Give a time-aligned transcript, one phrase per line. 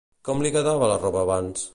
[0.29, 1.67] Com li quedava la roba abans?